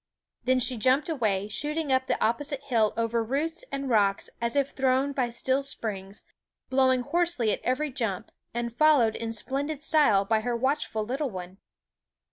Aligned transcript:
Then 0.45 0.59
she 0.59 0.77
jumped 0.79 1.09
away, 1.09 1.47
shooting 1.47 1.93
up 1.93 2.07
the 2.07 2.19
opposite 2.19 2.63
hill 2.63 2.91
over 2.97 3.23
roots 3.23 3.63
and 3.71 3.87
rocks 3.87 4.31
as 4.41 4.55
if 4.55 4.71
thrown 4.71 5.11
by 5.11 5.29
steel 5.29 5.61
springs, 5.61 6.23
blowing 6.71 7.01
hoarsely 7.01 7.51
at 7.51 7.61
every 7.63 7.91
jump, 7.91 8.31
and 8.51 8.73
followed 8.73 9.15
in 9.15 9.31
splendid 9.31 9.83
style 9.83 10.25
by 10.25 10.39
her 10.41 10.55
watchful 10.57 11.05
little 11.05 11.29
one. 11.29 11.59